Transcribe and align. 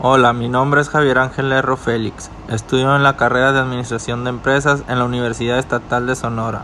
Hola, 0.00 0.32
mi 0.32 0.48
nombre 0.48 0.80
es 0.80 0.90
Javier 0.90 1.18
Ángel 1.18 1.48
Lerro 1.48 1.76
Félix. 1.76 2.30
Estudio 2.48 2.94
en 2.94 3.02
la 3.02 3.16
carrera 3.16 3.52
de 3.52 3.58
Administración 3.58 4.22
de 4.22 4.30
Empresas 4.30 4.84
en 4.86 5.00
la 5.00 5.04
Universidad 5.04 5.58
Estatal 5.58 6.06
de 6.06 6.14
Sonora. 6.14 6.62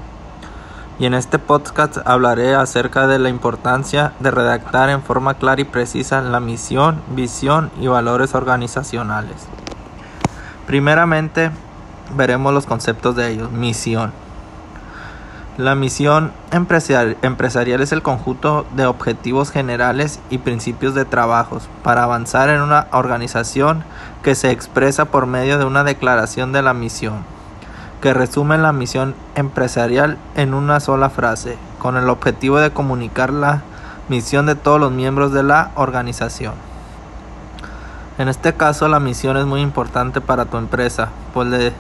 Y 1.01 1.07
en 1.07 1.15
este 1.15 1.41
podcast 1.41 1.99
hablaré 2.05 2.55
acerca 2.55 3.09
de 3.09 3.19
la 3.19 3.31
importancia 3.31 4.13
de 4.21 4.31
redactar 4.31 4.89
en 4.89 5.03
forma 5.03 5.35
clara 5.35 5.61
y 5.61 5.65
precisa 5.65 6.21
la 6.21 6.39
misión, 6.39 7.03
visión 7.09 7.73
y 7.81 7.89
valores 7.89 8.37
organizacionales. 8.37 9.49
Primeramente, 10.69 11.51
veremos 12.17 12.55
los 12.55 12.67
conceptos 12.67 13.17
de 13.17 13.33
ellos. 13.33 13.51
Misión. 13.51 14.13
La 15.57 15.77
misión 15.77 16.33
empresarial 16.51 17.81
es 17.81 17.93
el 17.93 18.03
conjunto 18.03 18.67
de 18.75 18.87
objetivos 18.87 19.53
generales 19.53 20.19
y 20.29 20.39
principios 20.39 20.97
de 20.97 21.05
trabajos 21.05 21.69
para 21.85 22.03
avanzar 22.03 22.49
en 22.49 22.61
una 22.61 22.89
organización 22.91 23.85
que 24.25 24.35
se 24.35 24.51
expresa 24.51 25.05
por 25.05 25.27
medio 25.27 25.57
de 25.57 25.65
una 25.65 25.85
declaración 25.85 26.51
de 26.51 26.63
la 26.63 26.75
misión, 26.75 27.25
que 28.03 28.13
resume 28.13 28.59
la 28.59 28.73
misión 28.73 29.15
empresarial 29.37 30.19
en 30.35 30.55
una 30.55 30.81
sola 30.81 31.09
frase, 31.09 31.57
con 31.79 31.97
el 31.97 32.09
objetivo 32.09 32.59
de 32.59 32.73
comunicar 32.73 33.33
la 33.33 33.63
misión 34.09 34.47
de 34.47 34.57
todos 34.57 34.81
los 34.81 34.91
miembros 34.91 35.33
de 35.33 35.45
la 35.45 35.71
organización. 35.77 36.55
En 38.19 38.27
este 38.29 38.55
caso 38.55 38.89
la 38.89 38.99
misión 38.99 39.37
es 39.37 39.47
muy 39.47 39.61
importante 39.61 40.21
para 40.21 40.47
tu 40.47 40.57
empresa, 40.57 41.11
pues 41.33 41.47
le 41.47 41.73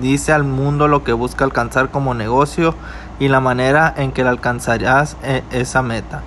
dice 0.00 0.32
al 0.32 0.44
mundo 0.44 0.88
lo 0.88 1.04
que 1.04 1.12
busca 1.12 1.44
alcanzar 1.44 1.90
como 1.90 2.14
negocio 2.14 2.74
y 3.18 3.28
la 3.28 3.40
manera 3.40 3.92
en 3.96 4.12
que 4.12 4.22
alcanzarás 4.22 5.16
eh, 5.22 5.42
esa 5.50 5.82
meta. 5.82 6.22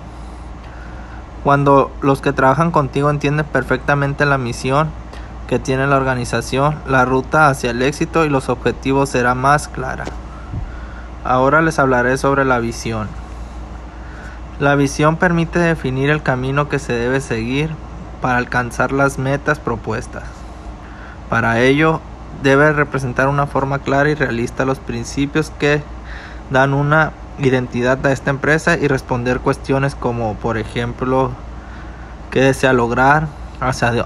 Cuando 1.42 1.90
los 2.00 2.20
que 2.20 2.32
trabajan 2.32 2.70
contigo 2.70 3.10
entienden 3.10 3.46
perfectamente 3.46 4.24
la 4.24 4.38
misión 4.38 4.88
que 5.48 5.58
tiene 5.58 5.86
la 5.86 5.96
organización, 5.96 6.76
la 6.86 7.04
ruta 7.04 7.48
hacia 7.48 7.70
el 7.70 7.82
éxito 7.82 8.24
y 8.24 8.30
los 8.30 8.48
objetivos 8.48 9.10
será 9.10 9.34
más 9.34 9.68
clara. 9.68 10.04
Ahora 11.22 11.60
les 11.60 11.78
hablaré 11.78 12.16
sobre 12.16 12.44
la 12.44 12.58
visión. 12.60 13.08
La 14.58 14.74
visión 14.74 15.16
permite 15.16 15.58
definir 15.58 16.10
el 16.10 16.22
camino 16.22 16.68
que 16.68 16.78
se 16.78 16.92
debe 16.92 17.20
seguir 17.20 17.70
para 18.22 18.38
alcanzar 18.38 18.92
las 18.92 19.18
metas 19.18 19.58
propuestas. 19.58 20.22
Para 21.28 21.60
ello, 21.60 22.00
debe 22.44 22.72
representar 22.74 23.28
una 23.28 23.46
forma 23.46 23.78
clara 23.78 24.10
y 24.10 24.14
realista 24.14 24.66
los 24.66 24.78
principios 24.78 25.50
que 25.58 25.82
dan 26.50 26.74
una 26.74 27.12
identidad 27.38 28.04
a 28.06 28.12
esta 28.12 28.30
empresa 28.30 28.76
y 28.76 28.86
responder 28.86 29.40
cuestiones 29.40 29.94
como 29.94 30.34
por 30.34 30.58
ejemplo 30.58 31.30
qué 32.30 32.42
desea 32.42 32.74
lograr, 32.74 33.28
hacia, 33.60 34.02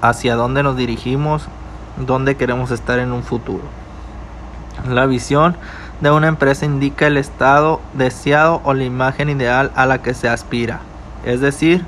hacia, 0.00 0.36
dónde 0.36 0.62
nos 0.62 0.76
dirigimos, 0.76 1.48
dónde 1.96 2.36
queremos 2.36 2.70
estar 2.70 3.00
en 3.00 3.10
un 3.10 3.24
futuro. 3.24 3.64
La 4.88 5.06
visión 5.06 5.56
de 6.00 6.12
una 6.12 6.28
empresa 6.28 6.64
indica 6.64 7.08
el 7.08 7.16
estado 7.16 7.80
deseado 7.94 8.60
o 8.64 8.74
la 8.74 8.84
imagen 8.84 9.28
ideal 9.28 9.72
a 9.74 9.86
la 9.86 10.02
que 10.02 10.14
se 10.14 10.28
aspira, 10.28 10.80
es 11.24 11.40
decir, 11.40 11.84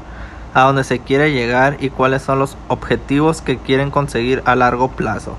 a 0.55 0.62
dónde 0.62 0.83
se 0.83 0.98
quiere 0.98 1.33
llegar 1.33 1.77
y 1.78 1.91
cuáles 1.91 2.22
son 2.22 2.41
los 2.41 2.56
objetivos 2.67 3.42
que 3.42 3.59
quieren 3.59 3.92
conseguir 3.92 4.42
a 4.45 4.56
largo 4.56 4.89
plazo. 4.89 5.37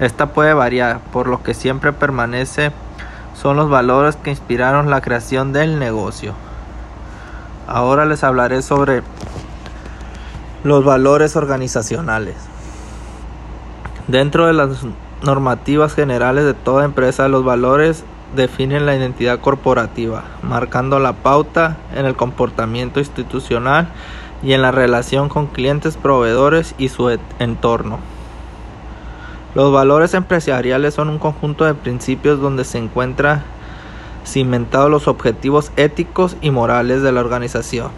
Esta 0.00 0.32
puede 0.32 0.54
variar, 0.54 1.00
por 1.12 1.26
lo 1.28 1.42
que 1.42 1.52
siempre 1.52 1.92
permanece 1.92 2.72
son 3.34 3.56
los 3.56 3.68
valores 3.68 4.16
que 4.16 4.30
inspiraron 4.30 4.90
la 4.90 5.02
creación 5.02 5.52
del 5.52 5.78
negocio. 5.78 6.32
Ahora 7.66 8.06
les 8.06 8.24
hablaré 8.24 8.62
sobre 8.62 9.02
los 10.64 10.84
valores 10.84 11.36
organizacionales. 11.36 12.34
Dentro 14.08 14.46
de 14.46 14.54
las 14.54 14.70
normativas 15.22 15.94
generales 15.94 16.44
de 16.44 16.54
toda 16.54 16.84
empresa, 16.84 17.28
los 17.28 17.44
valores 17.44 18.04
definen 18.34 18.86
la 18.86 18.96
identidad 18.96 19.40
corporativa, 19.40 20.24
marcando 20.42 20.98
la 20.98 21.12
pauta 21.12 21.76
en 21.94 22.06
el 22.06 22.16
comportamiento 22.16 23.00
institucional 23.00 23.88
y 24.42 24.54
en 24.54 24.62
la 24.62 24.72
relación 24.72 25.28
con 25.28 25.46
clientes, 25.46 25.96
proveedores 25.96 26.74
y 26.78 26.88
su 26.88 27.16
entorno. 27.38 27.98
Los 29.54 29.72
valores 29.72 30.14
empresariales 30.14 30.94
son 30.94 31.08
un 31.08 31.18
conjunto 31.18 31.64
de 31.64 31.74
principios 31.74 32.40
donde 32.40 32.64
se 32.64 32.78
encuentran 32.78 33.42
cimentados 34.24 34.90
los 34.90 35.08
objetivos 35.08 35.72
éticos 35.76 36.36
y 36.40 36.52
morales 36.52 37.02
de 37.02 37.10
la 37.10 37.20
organización, 37.20 37.88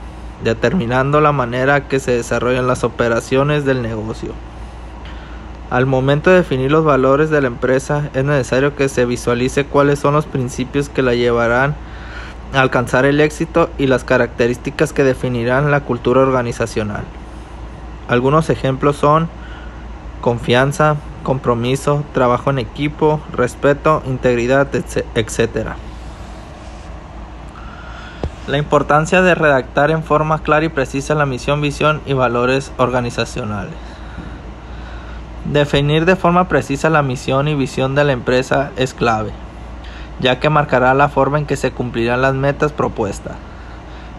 determinando 0.42 1.20
la 1.20 1.32
manera 1.32 1.88
que 1.88 2.00
se 2.00 2.12
desarrollan 2.12 2.66
las 2.66 2.84
operaciones 2.84 3.66
del 3.66 3.82
negocio. 3.82 4.32
Al 5.68 5.84
momento 5.84 6.30
de 6.30 6.36
definir 6.36 6.70
los 6.70 6.84
valores 6.84 7.28
de 7.28 7.40
la 7.40 7.48
empresa 7.48 8.10
es 8.14 8.24
necesario 8.24 8.74
que 8.74 8.88
se 8.88 9.04
visualice 9.04 9.66
cuáles 9.66 9.98
son 9.98 10.14
los 10.14 10.26
principios 10.26 10.88
que 10.88 11.02
la 11.02 11.14
llevarán 11.14 11.74
a 12.54 12.60
alcanzar 12.60 13.04
el 13.04 13.20
éxito 13.20 13.70
y 13.78 13.86
las 13.86 14.04
características 14.04 14.92
que 14.92 15.04
definirán 15.04 15.70
la 15.70 15.80
cultura 15.80 16.20
organizacional. 16.20 17.04
Algunos 18.08 18.50
ejemplos 18.50 18.96
son 18.96 19.28
confianza, 20.20 20.96
compromiso, 21.22 22.04
trabajo 22.12 22.50
en 22.50 22.58
equipo, 22.58 23.20
respeto, 23.32 24.02
integridad, 24.06 24.68
etc. 24.74 25.70
La 28.46 28.58
importancia 28.58 29.22
de 29.22 29.34
redactar 29.34 29.90
en 29.90 30.02
forma 30.02 30.42
clara 30.42 30.66
y 30.66 30.68
precisa 30.68 31.14
la 31.14 31.26
misión, 31.26 31.60
visión 31.60 32.00
y 32.06 32.12
valores 32.12 32.72
organizacionales. 32.76 33.74
Definir 35.44 36.04
de 36.04 36.16
forma 36.16 36.48
precisa 36.48 36.90
la 36.90 37.02
misión 37.02 37.48
y 37.48 37.54
visión 37.54 37.94
de 37.94 38.04
la 38.04 38.12
empresa 38.12 38.70
es 38.76 38.94
clave, 38.94 39.30
ya 40.20 40.40
que 40.40 40.50
marcará 40.50 40.94
la 40.94 41.08
forma 41.08 41.38
en 41.38 41.46
que 41.46 41.56
se 41.56 41.72
cumplirán 41.72 42.22
las 42.22 42.34
metas 42.34 42.72
propuestas. 42.72 43.36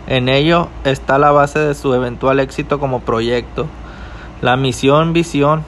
En 0.08 0.28
ello 0.28 0.68
está 0.84 1.18
la 1.18 1.32
base 1.32 1.60
de 1.60 1.76
su 1.76 1.94
eventual 1.94 2.40
éxito 2.40 2.80
como 2.80 3.02
proyecto. 3.02 3.68
La 4.42 4.58
misión, 4.58 5.14
visión 5.14 5.64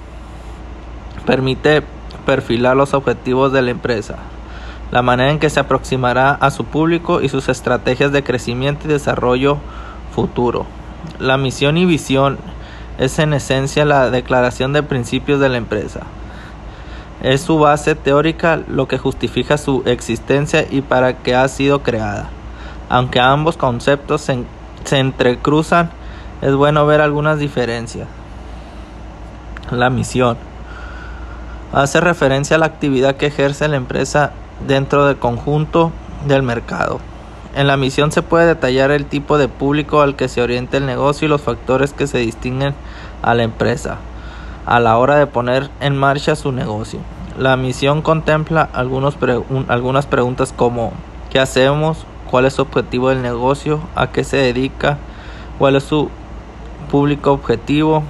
permite 1.25 1.83
perfilar 2.25 2.75
los 2.75 2.93
objetivos 2.93 3.51
de 3.51 3.61
la 3.61 3.71
empresa, 3.71 4.15
la 4.91 5.01
manera 5.01 5.31
en 5.31 5.39
que 5.39 5.49
se 5.49 5.59
aproximará 5.59 6.31
a 6.31 6.51
su 6.51 6.65
público 6.65 7.21
y 7.21 7.29
sus 7.29 7.49
estrategias 7.49 8.11
de 8.11 8.23
crecimiento 8.23 8.85
y 8.85 8.91
desarrollo 8.91 9.57
futuro. 10.13 10.65
La 11.19 11.37
misión 11.37 11.77
y 11.77 11.85
visión 11.85 12.37
es 12.97 13.19
en 13.19 13.33
esencia 13.33 13.85
la 13.85 14.09
declaración 14.09 14.73
de 14.73 14.83
principios 14.83 15.39
de 15.39 15.49
la 15.49 15.57
empresa. 15.57 16.01
Es 17.21 17.41
su 17.41 17.59
base 17.59 17.95
teórica 17.95 18.61
lo 18.67 18.87
que 18.87 18.97
justifica 18.97 19.57
su 19.57 19.83
existencia 19.85 20.65
y 20.69 20.81
para 20.81 21.17
qué 21.17 21.35
ha 21.35 21.47
sido 21.47 21.81
creada. 21.81 22.29
Aunque 22.89 23.19
ambos 23.19 23.57
conceptos 23.57 24.21
se, 24.21 24.43
se 24.83 24.99
entrecruzan, 24.99 25.89
es 26.41 26.53
bueno 26.53 26.85
ver 26.85 27.01
algunas 27.01 27.39
diferencias. 27.39 28.07
La 29.71 29.89
misión 29.89 30.37
hace 31.75 31.99
referencia 31.99 32.55
a 32.55 32.59
la 32.59 32.67
actividad 32.67 33.17
que 33.17 33.27
ejerce 33.27 33.67
la 33.67 33.75
empresa 33.75 34.31
dentro 34.65 35.05
del 35.05 35.17
conjunto 35.17 35.91
del 36.25 36.41
mercado. 36.41 37.01
En 37.53 37.67
la 37.67 37.75
misión 37.75 38.13
se 38.13 38.21
puede 38.21 38.47
detallar 38.47 38.91
el 38.91 39.05
tipo 39.05 39.37
de 39.37 39.49
público 39.49 40.01
al 40.01 40.15
que 40.15 40.29
se 40.29 40.41
orienta 40.41 40.77
el 40.77 40.85
negocio 40.85 41.25
y 41.25 41.29
los 41.29 41.41
factores 41.41 41.91
que 41.91 42.07
se 42.07 42.19
distinguen 42.19 42.73
a 43.21 43.33
la 43.33 43.43
empresa 43.43 43.97
a 44.65 44.79
la 44.79 44.97
hora 44.97 45.17
de 45.17 45.27
poner 45.27 45.69
en 45.79 45.95
marcha 45.95 46.35
su 46.35 46.51
negocio. 46.51 46.99
La 47.37 47.57
misión 47.57 48.01
contempla 48.01 48.67
algunas 48.73 50.05
preguntas 50.05 50.53
como 50.55 50.93
¿qué 51.29 51.39
hacemos? 51.39 52.05
¿Cuál 52.31 52.45
es 52.45 52.53
su 52.53 52.61
objetivo 52.61 53.09
del 53.09 53.21
negocio? 53.21 53.81
¿A 53.95 54.07
qué 54.07 54.23
se 54.23 54.37
dedica? 54.37 54.97
¿Cuál 55.59 55.75
es 55.75 55.83
su 55.83 56.09
público 56.89 57.33
objetivo? 57.33 58.03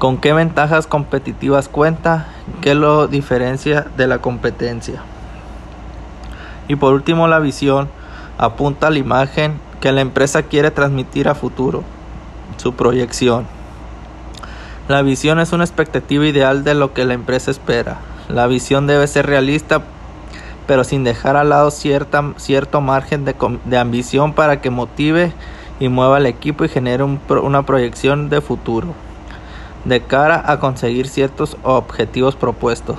¿Con 0.00 0.16
qué 0.16 0.32
ventajas 0.32 0.86
competitivas 0.86 1.68
cuenta? 1.68 2.28
¿Qué 2.62 2.74
lo 2.74 3.06
diferencia 3.06 3.86
de 3.98 4.06
la 4.06 4.22
competencia? 4.22 5.02
Y 6.68 6.76
por 6.76 6.94
último, 6.94 7.28
la 7.28 7.38
visión 7.38 7.90
apunta 8.38 8.86
a 8.86 8.90
la 8.90 8.96
imagen 8.96 9.60
que 9.82 9.92
la 9.92 10.00
empresa 10.00 10.44
quiere 10.44 10.70
transmitir 10.70 11.28
a 11.28 11.34
futuro, 11.34 11.82
su 12.56 12.72
proyección. 12.72 13.44
La 14.88 15.02
visión 15.02 15.38
es 15.38 15.52
una 15.52 15.64
expectativa 15.64 16.24
ideal 16.24 16.64
de 16.64 16.72
lo 16.72 16.94
que 16.94 17.04
la 17.04 17.12
empresa 17.12 17.50
espera. 17.50 17.98
La 18.30 18.46
visión 18.46 18.86
debe 18.86 19.06
ser 19.06 19.26
realista, 19.26 19.82
pero 20.66 20.82
sin 20.82 21.04
dejar 21.04 21.36
al 21.36 21.50
lado 21.50 21.70
cierta, 21.70 22.32
cierto 22.38 22.80
margen 22.80 23.26
de, 23.26 23.36
de 23.66 23.76
ambición 23.76 24.32
para 24.32 24.62
que 24.62 24.70
motive 24.70 25.34
y 25.78 25.90
mueva 25.90 26.16
al 26.16 26.24
equipo 26.24 26.64
y 26.64 26.70
genere 26.70 27.02
un, 27.02 27.20
una 27.42 27.66
proyección 27.66 28.30
de 28.30 28.40
futuro 28.40 28.94
de 29.84 30.02
cara 30.02 30.42
a 30.46 30.60
conseguir 30.60 31.08
ciertos 31.08 31.56
objetivos 31.62 32.36
propuestos. 32.36 32.96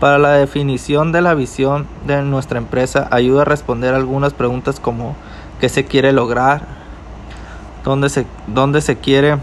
Para 0.00 0.18
la 0.18 0.32
definición 0.32 1.10
de 1.12 1.22
la 1.22 1.34
visión 1.34 1.86
de 2.06 2.22
nuestra 2.22 2.58
empresa 2.58 3.08
ayuda 3.10 3.42
a 3.42 3.46
responder 3.46 3.94
algunas 3.94 4.34
preguntas 4.34 4.78
como 4.78 5.16
qué 5.60 5.68
se 5.68 5.84
quiere 5.86 6.12
lograr, 6.12 6.66
dónde 7.84 8.10
se, 8.10 8.26
dónde 8.46 8.82
se 8.82 8.96
quiere 8.96 9.38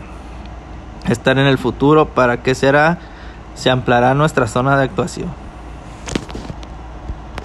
estar 1.09 1.37
en 1.37 1.47
el 1.47 1.57
futuro, 1.57 2.09
para 2.09 2.43
qué 2.43 2.55
será, 2.55 2.99
se 3.55 3.69
ampliará 3.69 4.13
nuestra 4.13 4.47
zona 4.47 4.77
de 4.77 4.83
actuación. 4.83 5.42